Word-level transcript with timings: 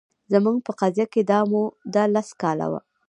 زموږ 0.31 0.57
په 0.65 0.71
قضیه 0.79 1.05
کې 1.13 1.21
دا 1.31 1.39
موده 1.51 2.03
لس 2.13 2.29
کاله 2.41 2.67
وه 2.71 2.81